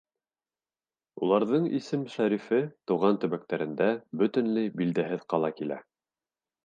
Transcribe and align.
Уларҙың 1.25 1.67
исем-шәрифе 1.79 2.61
тыуған 2.91 3.19
төбәктәрендә 3.25 3.91
бөтөнләй 4.23 4.73
билдәһеҙ 4.81 5.27
ҡала 5.35 5.53
килә. 5.61 5.79